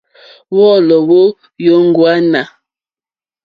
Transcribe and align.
Wɔ́ɔ̌lɔ̀ 0.55 1.01
wó 1.07 1.21
jóŋɡwânà. 1.63 2.41